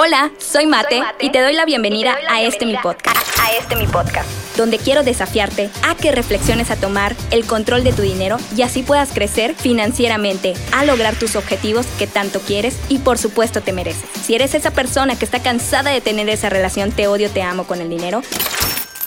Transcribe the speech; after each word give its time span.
Hola, 0.00 0.30
soy 0.38 0.66
Mate, 0.66 1.02
y 1.18 1.30
te 1.30 1.40
doy 1.40 1.54
la 1.54 1.64
bienvenida, 1.64 2.16
a 2.28 2.40
este 2.40 2.64
mi 2.64 2.76
podcast. 2.76 3.16
A, 3.40 3.50
este 3.54 3.74
mi 3.74 3.88
podcast. 3.88 4.28
Donde 4.56 4.78
quiero 4.78 5.02
desafiarte 5.02 5.70
a 5.82 5.96
que 5.96 6.12
reflexiones 6.12 6.70
a 6.70 6.76
tomar 6.76 7.16
el 7.32 7.44
control 7.44 7.82
de 7.82 7.92
tu 7.92 8.02
dinero 8.02 8.36
y 8.56 8.62
así 8.62 8.84
puedas 8.84 9.12
crecer 9.12 9.56
financieramente, 9.56 10.54
a 10.70 10.84
lograr 10.84 11.16
tus 11.16 11.34
objetivos 11.34 11.84
que 11.98 12.06
tanto 12.06 12.38
quieres 12.38 12.78
y 12.88 12.98
por 12.98 13.18
supuesto 13.18 13.60
te 13.60 13.72
mereces. 13.72 14.08
Si 14.22 14.36
eres 14.36 14.54
esa 14.54 14.70
persona 14.70 15.18
que 15.18 15.24
está 15.24 15.42
cansada 15.42 15.90
de 15.90 16.00
tener 16.00 16.28
esa 16.28 16.48
relación 16.48 16.92
te 16.92 17.08
odio, 17.08 17.28
te 17.28 17.42
amo 17.42 17.66
con 17.66 17.80
el 17.80 17.90
dinero, 17.90 18.22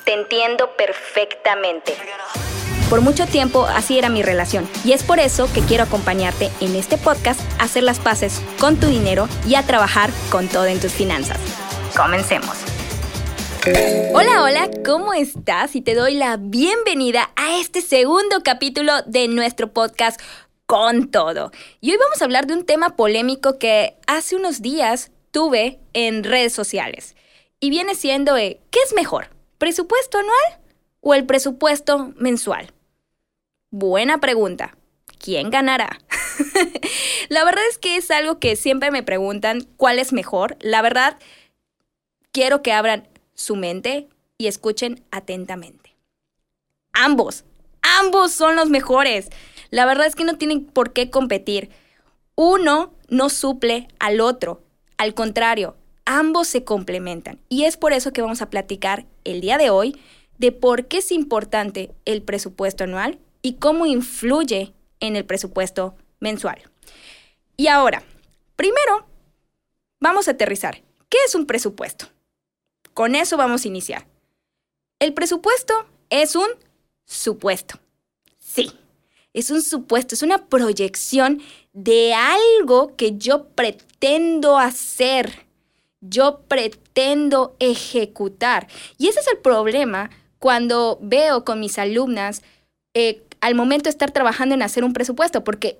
te 0.03 0.11
entiendo 0.13 0.75
perfectamente. 0.75 1.95
Por 2.91 2.99
mucho 2.99 3.25
tiempo 3.25 3.67
así 3.67 3.97
era 3.97 4.09
mi 4.09 4.21
relación 4.21 4.67
y 4.83 4.91
es 4.91 5.01
por 5.03 5.19
eso 5.19 5.47
que 5.53 5.61
quiero 5.61 5.85
acompañarte 5.85 6.51
en 6.59 6.75
este 6.75 6.97
podcast 6.97 7.39
a 7.57 7.63
hacer 7.63 7.83
las 7.83 7.99
paces 8.01 8.41
con 8.59 8.75
tu 8.81 8.87
dinero 8.87 9.29
y 9.47 9.55
a 9.55 9.65
trabajar 9.65 10.09
con 10.29 10.49
todo 10.49 10.65
en 10.65 10.77
tus 10.77 10.91
finanzas. 10.91 11.39
Comencemos. 11.95 12.57
Hola, 14.13 14.43
hola, 14.43 14.69
¿cómo 14.83 15.13
estás? 15.13 15.73
Y 15.77 15.81
te 15.81 15.95
doy 15.95 16.15
la 16.15 16.35
bienvenida 16.35 17.31
a 17.37 17.57
este 17.59 17.79
segundo 17.79 18.43
capítulo 18.43 18.91
de 19.03 19.29
nuestro 19.29 19.71
podcast 19.71 20.19
con 20.65 21.11
todo. 21.11 21.53
Y 21.79 21.91
hoy 21.91 21.97
vamos 21.97 22.21
a 22.21 22.25
hablar 22.25 22.45
de 22.45 22.55
un 22.55 22.65
tema 22.65 22.97
polémico 22.97 23.57
que 23.57 23.95
hace 24.05 24.35
unos 24.35 24.61
días 24.61 25.11
tuve 25.31 25.79
en 25.93 26.25
redes 26.25 26.51
sociales. 26.51 27.15
Y 27.61 27.69
viene 27.69 27.95
siendo, 27.95 28.35
¿qué 28.35 28.79
es 28.85 28.93
mejor? 28.93 29.29
¿Presupuesto 29.57 30.17
anual 30.17 30.59
o 30.99 31.13
el 31.13 31.25
presupuesto 31.25 32.11
mensual? 32.17 32.73
Buena 33.73 34.17
pregunta. 34.19 34.75
¿Quién 35.17 35.49
ganará? 35.49 35.97
la 37.29 37.45
verdad 37.45 37.63
es 37.69 37.77
que 37.77 37.95
es 37.95 38.11
algo 38.11 38.37
que 38.37 38.57
siempre 38.57 38.91
me 38.91 39.01
preguntan 39.01 39.65
cuál 39.77 39.97
es 39.97 40.11
mejor. 40.11 40.57
La 40.59 40.81
verdad, 40.81 41.17
quiero 42.33 42.61
que 42.61 42.73
abran 42.73 43.07
su 43.33 43.55
mente 43.55 44.09
y 44.37 44.47
escuchen 44.47 45.01
atentamente. 45.09 45.95
Ambos, 46.91 47.45
ambos 47.81 48.33
son 48.33 48.57
los 48.57 48.69
mejores. 48.69 49.29
La 49.69 49.85
verdad 49.85 50.05
es 50.05 50.15
que 50.15 50.25
no 50.25 50.35
tienen 50.35 50.65
por 50.65 50.91
qué 50.91 51.09
competir. 51.09 51.69
Uno 52.35 52.91
no 53.07 53.29
suple 53.29 53.87
al 53.99 54.19
otro. 54.19 54.61
Al 54.97 55.13
contrario, 55.13 55.77
ambos 56.03 56.49
se 56.49 56.65
complementan. 56.65 57.39
Y 57.47 57.63
es 57.63 57.77
por 57.77 57.93
eso 57.93 58.11
que 58.11 58.21
vamos 58.21 58.41
a 58.41 58.49
platicar 58.49 59.05
el 59.23 59.39
día 59.39 59.57
de 59.57 59.69
hoy 59.69 59.97
de 60.39 60.51
por 60.51 60.87
qué 60.87 60.97
es 60.97 61.13
importante 61.13 61.91
el 62.03 62.21
presupuesto 62.21 62.83
anual 62.83 63.17
y 63.41 63.53
cómo 63.53 63.85
influye 63.85 64.73
en 64.99 65.15
el 65.15 65.25
presupuesto 65.25 65.95
mensual. 66.19 66.61
Y 67.57 67.67
ahora, 67.67 68.03
primero, 68.55 69.07
vamos 69.99 70.27
a 70.27 70.31
aterrizar. 70.31 70.81
¿Qué 71.09 71.17
es 71.25 71.35
un 71.35 71.45
presupuesto? 71.45 72.07
Con 72.93 73.15
eso 73.15 73.37
vamos 73.37 73.65
a 73.65 73.67
iniciar. 73.67 74.07
El 74.99 75.13
presupuesto 75.13 75.73
es 76.09 76.35
un 76.35 76.47
supuesto. 77.05 77.79
Sí, 78.39 78.71
es 79.33 79.49
un 79.49 79.61
supuesto, 79.61 80.15
es 80.15 80.23
una 80.23 80.47
proyección 80.47 81.41
de 81.73 82.13
algo 82.13 82.95
que 82.95 83.17
yo 83.17 83.47
pretendo 83.49 84.57
hacer, 84.57 85.45
yo 86.01 86.41
pretendo 86.47 87.55
ejecutar. 87.59 88.67
Y 88.97 89.07
ese 89.07 89.21
es 89.21 89.27
el 89.27 89.37
problema 89.37 90.09
cuando 90.39 90.99
veo 91.01 91.45
con 91.45 91.59
mis 91.59 91.77
alumnas 91.77 92.41
eh, 92.93 93.23
al 93.41 93.55
momento 93.55 93.85
de 93.85 93.91
estar 93.91 94.11
trabajando 94.11 94.55
en 94.55 94.61
hacer 94.61 94.83
un 94.83 94.93
presupuesto, 94.93 95.43
porque 95.43 95.79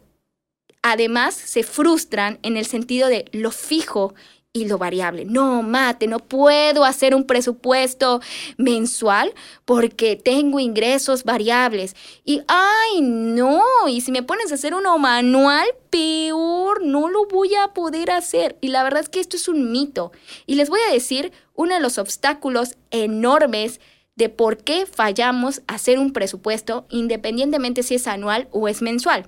además 0.82 1.36
se 1.36 1.64
frustran 1.64 2.40
en 2.44 2.58
el 2.58 2.66
sentido 2.66 3.08
de 3.08 3.26
lo 3.32 3.52
fijo 3.52 4.14
y 4.54 4.66
lo 4.66 4.78
variable. 4.78 5.24
No, 5.26 5.64
mate, 5.64 6.08
no 6.08 6.20
puedo 6.20 6.84
hacer 6.84 7.16
un 7.16 7.26
presupuesto 7.26 8.20
mensual 8.58 9.34
porque 9.64 10.18
tengo 10.18 10.60
ingresos 10.60 11.24
variables. 11.24 11.96
Y, 12.26 12.42
ay, 12.48 13.02
no, 13.02 13.64
y 13.88 14.02
si 14.02 14.12
me 14.12 14.24
pones 14.24 14.52
a 14.52 14.56
hacer 14.56 14.74
uno 14.74 14.98
manual, 14.98 15.68
peor, 15.90 16.84
no 16.84 17.10
lo 17.10 17.28
voy 17.28 17.56
a 17.56 17.70
poder 17.70 18.12
hacer. 18.12 18.58
Y 18.60 18.70
la 18.70 18.84
verdad 18.84 19.02
es 19.02 19.10
que 19.10 19.22
esto 19.22 19.38
es 19.38 19.48
un 19.48 19.72
mito. 19.72 20.12
Y 20.46 20.56
les 20.56 20.70
voy 20.70 20.82
a 20.90 20.94
decir 20.94 21.32
uno 21.54 21.74
de 21.74 21.80
los 21.80 21.98
obstáculos 21.98 22.76
enormes 22.90 23.80
de 24.16 24.30
por 24.30 24.58
qué 24.58 24.86
fallamos 24.86 25.62
hacer 25.68 26.00
un 26.00 26.14
presupuesto 26.14 26.86
independientemente 26.90 27.84
si 27.84 27.96
es 27.96 28.08
anual 28.08 28.48
o 28.52 28.68
es 28.68 28.82
mensual. 28.82 29.28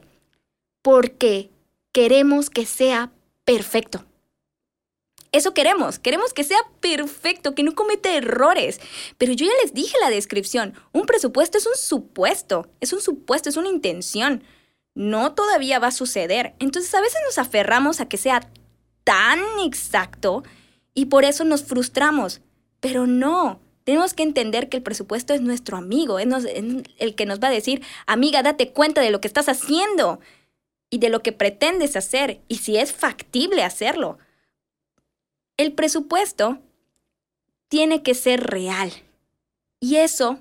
Porque 0.81 1.49
queremos 1.91 2.49
que 2.49 2.65
sea 2.65 3.11
perfecto. 3.45 4.05
Eso 5.33 5.55
queremos, 5.55 5.97
queremos 5.97 6.31
que 6.31 6.43
sea 6.43 6.59
perfecto, 6.79 7.55
que 7.55 7.63
no 7.63 7.73
cometa 7.73 8.15
errores. 8.15 8.79
Pero 9.17 9.33
yo 9.33 9.47
ya 9.47 9.53
les 9.63 9.73
dije 9.73 9.97
la 9.99 10.11
descripción, 10.11 10.75
un 10.91 11.07
presupuesto 11.07 11.57
es 11.57 11.65
un 11.65 11.75
supuesto, 11.75 12.69
es 12.81 12.93
un 12.93 13.01
supuesto, 13.01 13.49
es 13.49 13.57
una 13.57 13.69
intención. 13.69 14.43
No 14.93 15.33
todavía 15.33 15.79
va 15.79 15.87
a 15.87 15.91
suceder. 15.91 16.53
Entonces 16.59 16.93
a 16.93 17.01
veces 17.01 17.19
nos 17.25 17.39
aferramos 17.39 17.99
a 17.99 18.07
que 18.07 18.17
sea 18.17 18.47
tan 19.03 19.39
exacto 19.65 20.43
y 20.93 21.05
por 21.05 21.25
eso 21.25 21.45
nos 21.45 21.63
frustramos. 21.63 22.41
Pero 22.79 23.07
no, 23.07 23.59
tenemos 23.83 24.13
que 24.13 24.23
entender 24.23 24.69
que 24.69 24.77
el 24.77 24.83
presupuesto 24.83 25.33
es 25.33 25.41
nuestro 25.41 25.77
amigo, 25.77 26.19
es, 26.19 26.27
el 26.97 27.15
que 27.15 27.25
nos 27.25 27.39
va 27.39 27.47
a 27.47 27.51
decir, 27.51 27.83
amiga, 28.05 28.43
date 28.43 28.71
cuenta 28.71 29.01
de 29.01 29.11
lo 29.11 29.21
que 29.21 29.27
estás 29.27 29.49
haciendo 29.49 30.19
y 30.89 30.99
de 30.99 31.09
lo 31.09 31.21
que 31.21 31.31
pretendes 31.31 31.95
hacer 31.95 32.41
y 32.47 32.57
si 32.57 32.77
es 32.77 32.93
factible 32.93 33.63
hacerlo. 33.63 34.17
El 35.57 35.73
presupuesto 35.73 36.59
tiene 37.67 38.03
que 38.03 38.13
ser 38.13 38.43
real 38.43 38.91
y 39.79 39.97
eso 39.97 40.39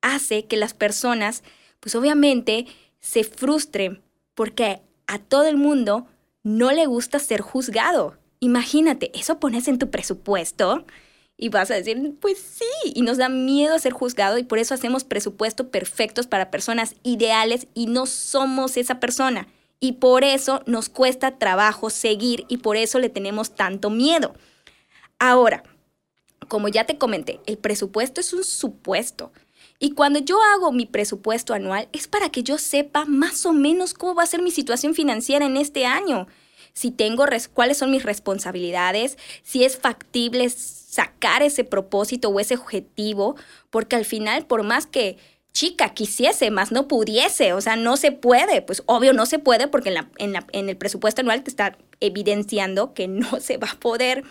hace 0.00 0.46
que 0.46 0.56
las 0.56 0.74
personas, 0.74 1.42
pues 1.80 1.94
obviamente, 1.94 2.66
se 3.00 3.24
frustren 3.24 4.02
porque 4.34 4.80
a 5.06 5.18
todo 5.18 5.46
el 5.46 5.56
mundo 5.56 6.06
no 6.42 6.72
le 6.72 6.86
gusta 6.86 7.18
ser 7.18 7.40
juzgado. 7.40 8.16
Imagínate, 8.40 9.10
eso 9.18 9.40
pones 9.40 9.68
en 9.68 9.78
tu 9.78 9.90
presupuesto 9.90 10.86
y 11.40 11.50
vas 11.50 11.70
a 11.70 11.74
decir, 11.74 12.14
pues 12.20 12.36
sí, 12.36 12.92
y 12.94 13.02
nos 13.02 13.16
da 13.16 13.28
miedo 13.28 13.78
ser 13.78 13.92
juzgado 13.92 14.38
y 14.38 14.42
por 14.42 14.58
eso 14.58 14.74
hacemos 14.74 15.04
presupuestos 15.04 15.68
perfectos 15.68 16.26
para 16.26 16.50
personas 16.50 16.96
ideales 17.04 17.68
y 17.74 17.86
no 17.86 18.06
somos 18.06 18.76
esa 18.76 18.98
persona. 18.98 19.46
Y 19.78 19.92
por 19.92 20.24
eso 20.24 20.62
nos 20.66 20.88
cuesta 20.88 21.38
trabajo 21.38 21.90
seguir 21.90 22.44
y 22.48 22.56
por 22.56 22.76
eso 22.76 22.98
le 22.98 23.08
tenemos 23.08 23.54
tanto 23.54 23.88
miedo. 23.88 24.34
Ahora, 25.20 25.62
como 26.48 26.66
ya 26.66 26.84
te 26.84 26.98
comenté, 26.98 27.38
el 27.46 27.56
presupuesto 27.56 28.20
es 28.20 28.32
un 28.32 28.42
supuesto. 28.42 29.30
Y 29.78 29.92
cuando 29.92 30.18
yo 30.18 30.40
hago 30.54 30.72
mi 30.72 30.86
presupuesto 30.86 31.54
anual 31.54 31.88
es 31.92 32.08
para 32.08 32.30
que 32.30 32.42
yo 32.42 32.58
sepa 32.58 33.04
más 33.04 33.46
o 33.46 33.52
menos 33.52 33.94
cómo 33.94 34.16
va 34.16 34.24
a 34.24 34.26
ser 34.26 34.42
mi 34.42 34.50
situación 34.50 34.92
financiera 34.92 35.46
en 35.46 35.56
este 35.56 35.86
año 35.86 36.26
si 36.78 36.90
tengo 36.90 37.26
cuáles 37.52 37.78
son 37.78 37.90
mis 37.90 38.04
responsabilidades, 38.04 39.18
si 39.42 39.64
es 39.64 39.76
factible 39.76 40.48
sacar 40.48 41.42
ese 41.42 41.64
propósito 41.64 42.28
o 42.28 42.40
ese 42.40 42.54
objetivo, 42.54 43.36
porque 43.70 43.96
al 43.96 44.04
final, 44.04 44.46
por 44.46 44.62
más 44.62 44.86
que 44.86 45.16
chica 45.52 45.88
quisiese, 45.92 46.50
más 46.50 46.70
no 46.70 46.86
pudiese, 46.86 47.52
o 47.52 47.60
sea, 47.60 47.74
no 47.74 47.96
se 47.96 48.12
puede, 48.12 48.62
pues 48.62 48.82
obvio 48.86 49.12
no 49.12 49.26
se 49.26 49.40
puede 49.40 49.66
porque 49.66 49.92
en, 50.18 50.34
en 50.52 50.68
el 50.68 50.76
presupuesto 50.76 51.20
anual 51.20 51.42
te 51.42 51.50
está 51.50 51.76
evidenciando 52.00 52.94
que 52.94 53.08
no 53.08 53.40
se 53.40 53.56
va 53.56 53.70
a 53.72 53.80
poder 53.80 54.22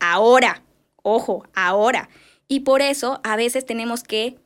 ahora, 0.00 0.62
ojo, 1.02 1.44
ahora. 1.54 2.08
Y 2.48 2.60
por 2.60 2.80
eso 2.80 3.20
a 3.24 3.36
veces 3.36 3.66
tenemos 3.66 4.02
que 4.02 4.38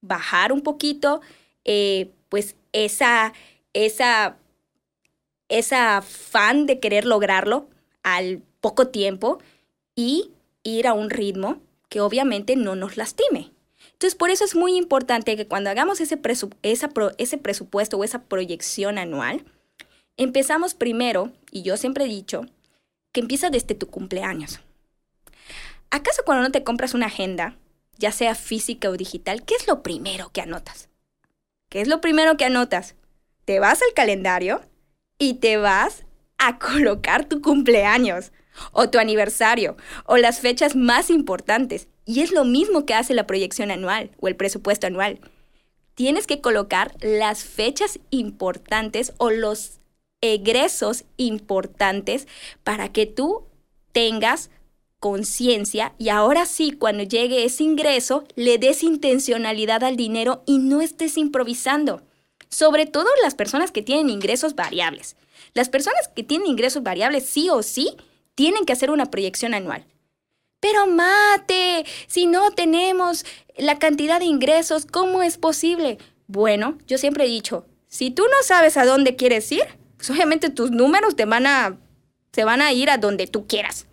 bajar 0.00 0.52
un 0.52 0.62
poquito, 0.62 1.20
eh, 1.64 2.10
pues 2.30 2.56
esa, 2.72 3.34
esa 3.74 4.36
esa 5.50 5.98
afán 5.98 6.64
de 6.64 6.80
querer 6.80 7.04
lograrlo 7.04 7.68
al 8.02 8.42
poco 8.60 8.88
tiempo 8.88 9.38
y 9.94 10.30
ir 10.62 10.86
a 10.86 10.94
un 10.94 11.10
ritmo 11.10 11.60
que 11.90 12.00
obviamente 12.00 12.56
no 12.56 12.76
nos 12.76 12.96
lastime. 12.96 13.52
Entonces, 13.92 14.14
por 14.14 14.30
eso 14.30 14.44
es 14.44 14.54
muy 14.54 14.76
importante 14.76 15.36
que 15.36 15.46
cuando 15.46 15.68
hagamos 15.68 16.00
ese, 16.00 16.18
ese 16.62 17.38
presupuesto 17.38 17.98
o 17.98 18.04
esa 18.04 18.22
proyección 18.22 18.96
anual, 18.96 19.44
empezamos 20.16 20.74
primero, 20.74 21.32
y 21.50 21.62
yo 21.62 21.76
siempre 21.76 22.04
he 22.04 22.08
dicho, 22.08 22.46
que 23.12 23.20
empieza 23.20 23.50
desde 23.50 23.74
tu 23.74 23.88
cumpleaños. 23.88 24.60
¿Acaso 25.90 26.22
cuando 26.24 26.44
no 26.44 26.52
te 26.52 26.62
compras 26.62 26.94
una 26.94 27.06
agenda, 27.06 27.56
ya 27.98 28.12
sea 28.12 28.34
física 28.34 28.88
o 28.88 28.96
digital, 28.96 29.44
qué 29.44 29.54
es 29.56 29.66
lo 29.66 29.82
primero 29.82 30.30
que 30.32 30.40
anotas? 30.40 30.88
¿Qué 31.68 31.80
es 31.80 31.88
lo 31.88 32.00
primero 32.00 32.36
que 32.36 32.44
anotas? 32.44 32.94
Te 33.44 33.58
vas 33.58 33.82
al 33.82 33.92
calendario 33.94 34.62
y 35.20 35.34
te 35.34 35.56
vas 35.56 36.04
a 36.38 36.58
colocar 36.58 37.26
tu 37.26 37.40
cumpleaños 37.40 38.32
o 38.72 38.90
tu 38.90 38.98
aniversario 38.98 39.76
o 40.06 40.16
las 40.16 40.40
fechas 40.40 40.74
más 40.74 41.10
importantes. 41.10 41.86
Y 42.04 42.22
es 42.22 42.32
lo 42.32 42.44
mismo 42.44 42.84
que 42.84 42.94
hace 42.94 43.14
la 43.14 43.28
proyección 43.28 43.70
anual 43.70 44.10
o 44.18 44.26
el 44.26 44.34
presupuesto 44.34 44.88
anual. 44.88 45.20
Tienes 45.94 46.26
que 46.26 46.40
colocar 46.40 46.92
las 47.00 47.44
fechas 47.44 48.00
importantes 48.10 49.12
o 49.18 49.30
los 49.30 49.78
egresos 50.20 51.04
importantes 51.16 52.26
para 52.64 52.90
que 52.90 53.06
tú 53.06 53.46
tengas 53.92 54.50
conciencia 54.98 55.94
y 55.98 56.10
ahora 56.10 56.46
sí, 56.46 56.72
cuando 56.72 57.04
llegue 57.04 57.44
ese 57.44 57.64
ingreso, 57.64 58.24
le 58.34 58.58
des 58.58 58.82
intencionalidad 58.82 59.84
al 59.84 59.96
dinero 59.96 60.42
y 60.46 60.58
no 60.58 60.80
estés 60.80 61.16
improvisando. 61.16 62.02
Sobre 62.50 62.86
todo 62.86 63.06
las 63.22 63.34
personas 63.34 63.70
que 63.70 63.82
tienen 63.82 64.10
ingresos 64.10 64.54
variables. 64.54 65.16
Las 65.54 65.68
personas 65.68 66.08
que 66.14 66.22
tienen 66.22 66.48
ingresos 66.48 66.82
variables 66.82 67.24
sí 67.26 67.48
o 67.48 67.62
sí 67.62 67.96
tienen 68.34 68.64
que 68.64 68.72
hacer 68.72 68.90
una 68.90 69.06
proyección 69.06 69.54
anual. 69.54 69.86
Pero 70.60 70.86
mate, 70.86 71.86
si 72.06 72.26
no 72.26 72.50
tenemos 72.50 73.24
la 73.56 73.78
cantidad 73.78 74.18
de 74.18 74.26
ingresos, 74.26 74.84
¿cómo 74.84 75.22
es 75.22 75.38
posible? 75.38 75.98
Bueno, 76.26 76.78
yo 76.86 76.98
siempre 76.98 77.24
he 77.24 77.28
dicho, 77.28 77.66
si 77.88 78.10
tú 78.10 78.22
no 78.24 78.42
sabes 78.44 78.76
a 78.76 78.84
dónde 78.84 79.16
quieres 79.16 79.50
ir, 79.50 79.64
pues 79.96 80.10
obviamente 80.10 80.50
tus 80.50 80.70
números 80.70 81.16
te 81.16 81.24
van 81.24 81.46
a, 81.46 81.78
se 82.32 82.44
van 82.44 82.62
a 82.62 82.72
ir 82.72 82.90
a 82.90 82.98
donde 82.98 83.26
tú 83.26 83.46
quieras. 83.46 83.86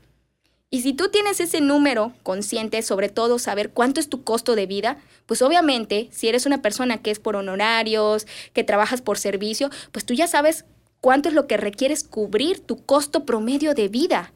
Y 0.70 0.82
si 0.82 0.94
tú 0.94 1.10
tienes 1.10 1.40
ese 1.40 1.62
número 1.62 2.12
consciente, 2.24 2.82
sobre 2.82 3.08
todo 3.08 3.40
saber 3.40 3.70
cuánto 3.70 4.02
es 4.02 4.10
tu 4.10 4.24
costo 4.24 4.56
de 4.56 4.66
vida, 4.66 4.98
pues 5.26 5.42
obviamente 5.42 6.10
si 6.12 6.28
eres 6.28 6.46
una 6.46 6.62
persona 6.62 7.02
que 7.02 7.10
es 7.10 7.20
por 7.20 7.38
honorarios, 7.38 8.28
que 8.54 8.66
trabajas 8.66 9.02
por 9.02 9.18
servicio, 9.18 9.70
pues 9.94 10.06
tú 10.06 10.14
ya 10.14 10.28
sabes 10.28 10.66
cuánto 11.00 11.30
es 11.30 11.36
lo 11.36 11.48
que 11.48 11.56
requieres 11.56 12.04
cubrir 12.04 12.60
tu 12.60 12.84
costo 12.86 13.26
promedio 13.26 13.74
de 13.76 13.88
vida. 13.88 14.34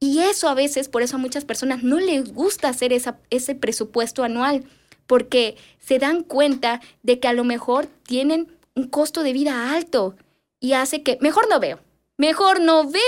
Y 0.00 0.20
eso 0.20 0.48
a 0.48 0.54
veces, 0.54 0.88
por 0.88 1.02
eso 1.02 1.16
a 1.16 1.20
muchas 1.20 1.44
personas 1.44 1.82
no 1.82 1.98
les 1.98 2.32
gusta 2.32 2.68
hacer 2.68 2.92
ese 2.92 3.54
presupuesto 3.54 4.24
anual, 4.24 4.64
porque 5.06 5.56
se 5.78 5.98
dan 5.98 6.22
cuenta 6.22 6.80
de 7.02 7.20
que 7.20 7.28
a 7.28 7.32
lo 7.32 7.44
mejor 7.44 7.86
tienen 8.06 8.56
un 8.74 8.88
costo 8.88 9.22
de 9.22 9.32
vida 9.32 9.74
alto 9.74 10.16
y 10.58 10.72
hace 10.72 11.02
que 11.02 11.18
mejor 11.20 11.48
no 11.48 11.60
veo. 11.60 11.80
Mejor 12.18 12.60
no 12.60 12.88
veo 12.88 13.02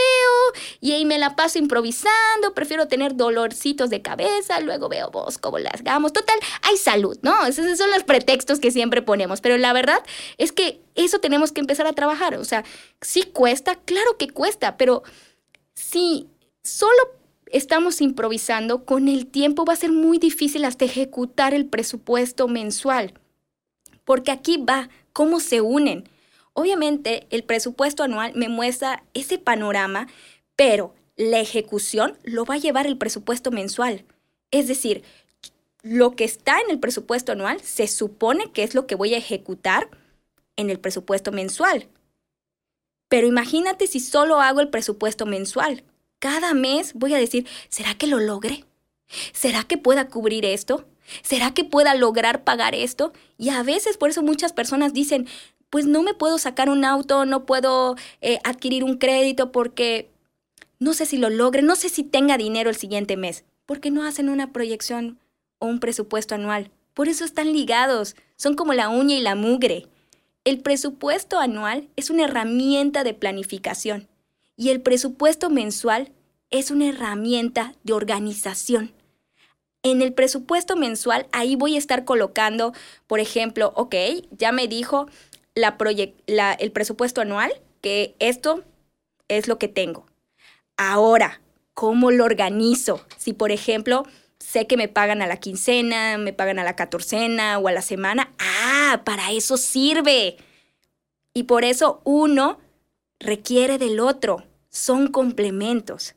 y 0.81 0.93
ahí 0.93 1.07
me 1.07 1.17
la 1.17 1.35
paso 1.35 1.59
improvisando, 1.59 2.53
prefiero 2.55 2.89
tener 2.89 3.17
dolorcitos 3.17 3.89
de 3.89 4.03
cabeza, 4.03 4.61
luego 4.61 4.91
veo 4.91 5.11
vos 5.11 5.39
cómo 5.39 5.59
las 5.59 5.81
hagamos. 5.81 6.13
Total, 6.13 6.39
hay 6.61 6.77
salud, 6.77 7.19
¿no? 7.23 7.47
Esos 7.47 7.79
son 7.79 7.91
los 7.91 8.05
pretextos 8.05 8.61
que 8.61 8.71
siempre 8.71 9.01
ponemos, 9.01 9.41
pero 9.41 9.57
la 9.57 9.73
verdad 9.73 10.05
es 10.37 10.53
que 10.53 10.83
eso 10.95 11.21
tenemos 11.21 11.53
que 11.53 11.61
empezar 11.61 11.87
a 11.87 11.95
trabajar. 11.95 12.35
O 12.35 12.45
sea, 12.45 12.65
sí 13.01 13.23
cuesta, 13.23 13.77
claro 13.77 14.19
que 14.19 14.29
cuesta, 14.29 14.77
pero 14.77 15.03
si 15.73 16.29
solo 16.63 16.99
estamos 17.47 18.03
improvisando, 18.03 18.85
con 18.85 19.09
el 19.09 19.27
tiempo 19.27 19.65
va 19.65 19.73
a 19.73 19.77
ser 19.77 19.91
muy 19.91 20.19
difícil 20.19 20.67
hasta 20.67 20.85
ejecutar 20.85 21.55
el 21.55 21.65
presupuesto 21.65 22.47
mensual, 22.47 23.15
porque 24.05 24.33
aquí 24.33 24.59
va 24.59 24.91
cómo 25.15 25.41
se 25.41 25.63
unen 25.63 26.11
Obviamente 26.59 27.29
el 27.31 27.45
presupuesto 27.45 28.03
anual 28.03 28.33
me 28.35 28.49
muestra 28.49 29.05
ese 29.15 29.39
panorama, 29.39 30.09
pero 30.57 30.93
la 31.15 31.39
ejecución 31.39 32.19
lo 32.25 32.45
va 32.45 32.55
a 32.55 32.59
llevar 32.59 32.89
el 32.89 32.99
presupuesto 32.99 33.53
mensual. 33.53 34.05
Es 34.51 34.67
decir, 34.67 35.05
lo 35.83 36.17
que 36.17 36.25
está 36.25 36.59
en 36.59 36.71
el 36.71 36.81
presupuesto 36.81 37.31
anual 37.31 37.61
se 37.61 37.87
supone 37.87 38.51
que 38.51 38.65
es 38.65 38.75
lo 38.75 38.89
que 38.89 38.97
voy 38.97 39.15
a 39.15 39.19
ejecutar 39.19 39.89
en 40.57 40.69
el 40.69 40.81
presupuesto 40.81 41.31
mensual. 41.31 41.87
Pero 43.09 43.29
imagínate 43.29 43.87
si 43.87 44.01
solo 44.01 44.41
hago 44.41 44.59
el 44.59 44.69
presupuesto 44.69 45.27
mensual. 45.27 45.85
Cada 46.19 46.55
mes 46.55 46.93
voy 46.95 47.15
a 47.15 47.19
decir, 47.19 47.47
¿será 47.69 47.95
que 47.95 48.09
lo 48.09 48.19
logre? 48.19 48.65
¿Será 49.33 49.63
que 49.63 49.79
pueda 49.79 50.09
cubrir 50.09 50.45
esto? 50.45 50.89
¿Será 51.23 51.55
que 51.55 51.63
pueda 51.63 51.95
lograr 51.95 52.43
pagar 52.43 52.75
esto? 52.75 53.13
Y 53.37 53.51
a 53.51 53.63
veces 53.63 53.97
por 53.97 54.11
eso 54.11 54.23
muchas 54.23 54.53
personas 54.53 54.93
dicen, 54.93 55.29
pues 55.71 55.87
no 55.87 56.03
me 56.03 56.15
puedo 56.15 56.39
sacar 56.39 56.71
un 56.71 56.85
auto, 56.85 57.25
no 57.27 57.45
puedo 57.45 57.97
eh, 58.21 58.39
adquirir 58.45 58.85
un 58.85 58.97
crédito 58.97 59.53
porque 59.53 60.11
no 60.79 60.95
sé 60.95 61.07
si 61.07 61.19
lo 61.19 61.31
logre, 61.31 61.63
no 61.63 61.77
sé 61.77 61.89
si 61.89 62.05
tenga 62.05 62.39
dinero 62.39 62.71
el 62.71 62.77
siguiente 62.77 63.17
mes, 63.17 63.45
porque 63.67 63.91
no 63.91 64.05
hacen 64.05 64.29
una 64.29 64.53
proyección 64.53 65.19
o 65.59 65.67
un 65.67 65.81
presupuesto 65.81 66.35
anual. 66.35 66.71
Por 66.95 67.09
eso 67.09 67.25
están 67.25 67.53
ligados, 67.53 68.17
son 68.37 68.55
como 68.55 68.75
la 68.75 68.89
uña 68.89 69.17
y 69.17 69.21
la 69.21 69.35
mugre. 69.35 69.87
El 70.45 70.61
presupuesto 70.61 71.39
anual 71.39 71.89
es 71.97 72.11
una 72.11 72.25
herramienta 72.25 73.05
de 73.05 73.15
planificación 73.15 74.09
y 74.57 74.71
el 74.71 74.81
presupuesto 74.81 75.51
mensual 75.51 76.13
es 76.51 76.71
una 76.71 76.89
herramienta 76.89 77.75
de 77.85 77.93
organización. 77.93 78.93
En 79.83 80.03
el 80.03 80.13
presupuesto 80.13 80.75
mensual, 80.75 81.29
ahí 81.31 81.55
voy 81.55 81.77
a 81.77 81.79
estar 81.79 82.05
colocando, 82.05 82.73
por 83.07 83.21
ejemplo, 83.21 83.73
ok, 83.77 83.95
ya 84.31 84.51
me 84.51 84.67
dijo 84.67 85.09
el 85.65 86.73
presupuesto 86.73 87.21
anual, 87.21 87.53
que 87.81 88.15
esto 88.19 88.65
es 89.29 89.49
lo 89.49 89.59
que 89.59 89.69
tengo. 89.69 90.07
Ahora, 90.77 91.41
¿cómo 91.75 92.11
lo 92.11 92.25
organizo? 92.25 93.05
Si, 93.17 93.33
por 93.33 93.51
ejemplo, 93.51 94.05
sé 94.39 94.67
que 94.67 94.77
me 94.77 94.89
pagan 94.89 95.23
a 95.23 95.27
la 95.27 95.39
quincena, 95.39 96.19
me 96.19 96.33
pagan 96.33 96.59
a 96.59 96.65
la 96.65 96.77
catorcena 96.77 97.59
o 97.59 97.69
a 97.69 97.73
la 97.73 97.83
semana, 97.83 98.33
ah, 98.39 99.03
para 99.05 99.33
eso 99.33 99.57
sirve. 99.57 100.37
Y 101.35 101.45
por 101.45 101.65
eso 101.65 102.01
uno 102.05 102.59
requiere 103.21 103.79
del 103.79 104.01
otro, 104.01 104.45
son 104.71 105.09
complementos. 105.09 106.15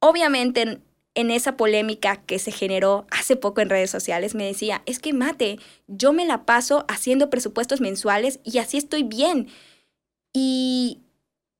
Obviamente 0.00 0.80
en 1.14 1.30
esa 1.30 1.56
polémica 1.56 2.16
que 2.16 2.38
se 2.38 2.52
generó 2.52 3.06
hace 3.10 3.36
poco 3.36 3.60
en 3.60 3.70
redes 3.70 3.90
sociales, 3.90 4.34
me 4.34 4.46
decía, 4.46 4.82
es 4.86 4.98
que 4.98 5.12
mate, 5.12 5.58
yo 5.86 6.12
me 6.12 6.24
la 6.24 6.44
paso 6.46 6.84
haciendo 6.88 7.30
presupuestos 7.30 7.80
mensuales 7.80 8.40
y 8.44 8.58
así 8.58 8.78
estoy 8.78 9.02
bien. 9.02 9.48
Y 10.32 11.00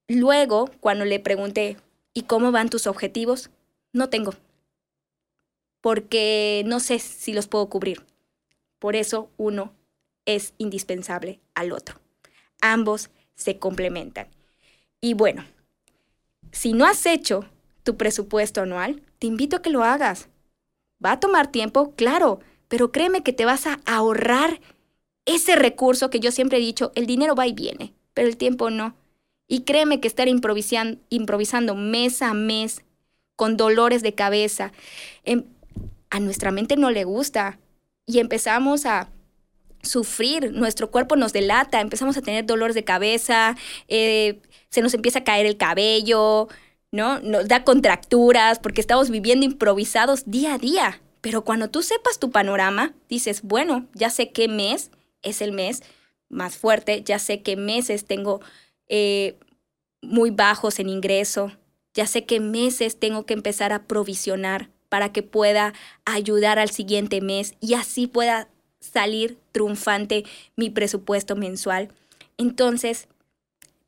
luego, 0.08 0.70
cuando 0.80 1.04
le 1.04 1.20
pregunté, 1.20 1.76
¿y 2.14 2.22
cómo 2.22 2.50
van 2.52 2.70
tus 2.70 2.86
objetivos? 2.86 3.50
No 3.92 4.08
tengo, 4.08 4.32
porque 5.82 6.62
no 6.64 6.80
sé 6.80 6.98
si 6.98 7.34
los 7.34 7.48
puedo 7.48 7.68
cubrir. 7.68 8.06
Por 8.78 8.96
eso 8.96 9.30
uno 9.36 9.74
es 10.24 10.54
indispensable 10.56 11.40
al 11.54 11.72
otro. 11.72 12.00
Ambos 12.62 13.10
se 13.34 13.58
complementan. 13.58 14.28
Y 15.00 15.14
bueno, 15.14 15.44
si 16.52 16.72
no 16.72 16.86
has 16.86 17.04
hecho 17.06 17.44
tu 17.82 17.96
presupuesto 17.96 18.62
anual, 18.62 19.02
te 19.18 19.26
invito 19.26 19.56
a 19.56 19.62
que 19.62 19.70
lo 19.70 19.82
hagas. 19.82 20.28
Va 21.04 21.12
a 21.12 21.20
tomar 21.20 21.50
tiempo, 21.50 21.92
claro, 21.96 22.40
pero 22.68 22.92
créeme 22.92 23.22
que 23.22 23.32
te 23.32 23.44
vas 23.44 23.66
a 23.66 23.80
ahorrar 23.86 24.60
ese 25.24 25.56
recurso 25.56 26.10
que 26.10 26.20
yo 26.20 26.32
siempre 26.32 26.58
he 26.58 26.60
dicho, 26.60 26.92
el 26.94 27.06
dinero 27.06 27.34
va 27.34 27.46
y 27.46 27.52
viene, 27.52 27.92
pero 28.14 28.28
el 28.28 28.36
tiempo 28.36 28.70
no. 28.70 28.94
Y 29.48 29.62
créeme 29.62 30.00
que 30.00 30.08
estar 30.08 30.28
improvisando, 30.28 31.00
improvisando 31.10 31.74
mes 31.74 32.22
a 32.22 32.34
mes, 32.34 32.82
con 33.36 33.56
dolores 33.56 34.02
de 34.02 34.14
cabeza, 34.14 34.72
em, 35.24 35.44
a 36.10 36.20
nuestra 36.20 36.50
mente 36.50 36.76
no 36.76 36.90
le 36.90 37.04
gusta. 37.04 37.58
Y 38.06 38.18
empezamos 38.18 38.86
a 38.86 39.08
sufrir, 39.82 40.52
nuestro 40.52 40.90
cuerpo 40.90 41.16
nos 41.16 41.32
delata, 41.32 41.80
empezamos 41.80 42.16
a 42.16 42.22
tener 42.22 42.46
dolores 42.46 42.74
de 42.74 42.84
cabeza, 42.84 43.56
eh, 43.88 44.40
se 44.68 44.80
nos 44.80 44.94
empieza 44.94 45.20
a 45.20 45.24
caer 45.24 45.46
el 45.46 45.56
cabello, 45.56 46.48
¿no? 46.92 47.20
Nos 47.20 47.48
da 47.48 47.64
contracturas 47.64 48.58
porque 48.58 48.80
estamos 48.80 49.10
viviendo 49.10 49.44
improvisados 49.44 50.24
día 50.26 50.54
a 50.54 50.58
día. 50.58 51.00
Pero 51.22 51.42
cuando 51.42 51.70
tú 51.70 51.82
sepas 51.82 52.18
tu 52.18 52.30
panorama, 52.30 52.94
dices, 53.08 53.42
bueno, 53.42 53.86
ya 53.94 54.10
sé 54.10 54.30
qué 54.30 54.48
mes 54.48 54.90
es 55.22 55.40
el 55.40 55.52
mes 55.52 55.82
más 56.28 56.56
fuerte, 56.56 57.02
ya 57.02 57.18
sé 57.18 57.42
qué 57.42 57.56
meses 57.56 58.04
tengo 58.04 58.40
eh, 58.88 59.38
muy 60.02 60.30
bajos 60.30 60.78
en 60.78 60.88
ingreso, 60.88 61.52
ya 61.94 62.06
sé 62.06 62.24
qué 62.24 62.40
meses 62.40 62.98
tengo 62.98 63.24
que 63.24 63.34
empezar 63.34 63.72
a 63.72 63.84
provisionar 63.84 64.70
para 64.88 65.12
que 65.12 65.22
pueda 65.22 65.72
ayudar 66.04 66.58
al 66.58 66.70
siguiente 66.70 67.20
mes 67.20 67.54
y 67.60 67.74
así 67.74 68.06
pueda 68.06 68.48
salir 68.80 69.38
triunfante 69.52 70.24
mi 70.56 70.70
presupuesto 70.70 71.36
mensual. 71.36 71.88
Entonces, 72.36 73.08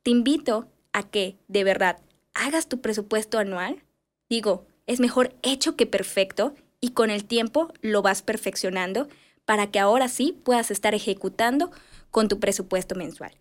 te 0.02 0.10
invito 0.10 0.68
a 0.92 1.02
que 1.02 1.36
de 1.48 1.64
verdad 1.64 1.98
hagas 2.34 2.68
tu 2.68 2.80
presupuesto 2.80 3.38
anual, 3.38 3.82
digo, 4.28 4.66
es 4.86 5.00
mejor 5.00 5.34
hecho 5.42 5.76
que 5.76 5.86
perfecto 5.86 6.54
y 6.80 6.90
con 6.90 7.10
el 7.10 7.24
tiempo 7.24 7.72
lo 7.80 8.02
vas 8.02 8.22
perfeccionando 8.22 9.08
para 9.44 9.70
que 9.70 9.78
ahora 9.78 10.08
sí 10.08 10.38
puedas 10.44 10.70
estar 10.70 10.94
ejecutando 10.94 11.70
con 12.10 12.28
tu 12.28 12.40
presupuesto 12.40 12.94
mensual. 12.94 13.32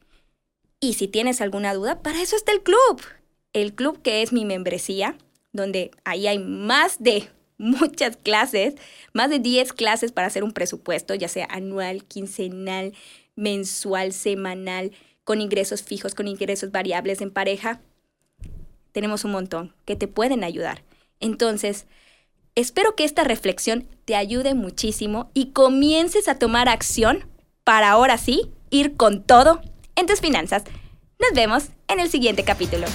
Y 0.80 0.94
si 0.94 1.08
tienes 1.08 1.42
alguna 1.42 1.74
duda, 1.74 2.02
para 2.02 2.22
eso 2.22 2.36
está 2.36 2.52
el 2.52 2.62
club. 2.62 3.02
El 3.54 3.74
club 3.74 4.02
que 4.02 4.22
es 4.22 4.34
mi 4.34 4.46
membresía, 4.46 5.18
donde 5.52 5.92
ahí 6.04 6.28
hay 6.28 6.40
más 6.40 7.02
de 7.02 7.30
muchas 7.58 8.18
clases, 8.18 8.76
más 9.14 9.30
de 9.30 9.40
10 9.40 9.74
clases 9.74 10.12
para 10.12 10.28
hacer 10.28 10.44
un 10.44 10.54
presupuesto, 10.54 11.16
ya 11.16 11.28
sea 11.28 11.48
anual, 11.50 12.04
quincenal, 12.04 12.94
mensual, 13.36 14.12
semanal, 14.14 14.92
con 15.24 15.40
ingresos 15.40 15.84
fijos, 15.84 16.16
con 16.16 16.28
ingresos 16.28 16.72
variables 16.72 17.22
en 17.22 17.32
pareja 17.32 17.80
tenemos 18.94 19.26
un 19.26 19.32
montón 19.32 19.76
que 19.84 19.98
te 19.98 20.08
pueden 20.08 20.46
ayudar. 20.46 20.84
Entonces, 21.20 21.86
espero 22.56 22.96
que 22.96 23.04
esta 23.04 23.26
reflexión 23.26 23.88
te 24.06 24.16
ayude 24.16 24.54
muchísimo 24.54 25.30
y 25.34 25.48
comiences 25.48 26.30
a 26.30 26.40
tomar 26.40 26.70
acción 26.70 27.26
para 27.66 27.90
ahora 27.92 28.18
sí 28.18 28.52
ir 28.70 28.96
con 28.96 29.24
todo 29.24 29.62
en 29.96 30.06
tus 30.06 30.22
finanzas. 30.22 30.64
Nos 31.20 31.34
vemos 31.36 31.66
en 31.88 32.00
el 32.00 32.10
siguiente 32.10 32.44
capítulo. 32.44 32.88